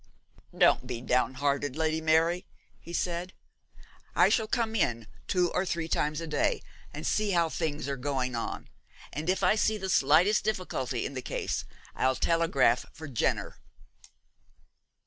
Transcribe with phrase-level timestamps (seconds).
[0.57, 2.47] 'Don't be downhearted, Lady Mary,'
[2.79, 3.33] he said;
[4.15, 7.97] 'I shall come in two or three times a day and see how things are
[7.97, 8.67] going on,
[9.13, 13.59] and if I see the slightest difficulty in the case I'll telegraph for Jenner.'